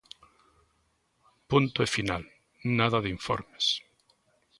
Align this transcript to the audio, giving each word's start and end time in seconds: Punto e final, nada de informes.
Punto 1.49 1.77
e 1.85 1.87
final, 1.95 2.23
nada 2.79 2.97
de 3.03 3.09
informes. 3.17 3.65